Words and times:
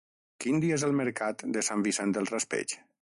Quin 0.45 0.55
dia 0.63 0.77
és 0.79 0.85
el 0.87 0.95
mercat 1.01 1.45
de 1.57 1.65
Sant 1.69 1.83
Vicent 1.89 2.17
del 2.17 2.31
Raspeig? 2.33 2.75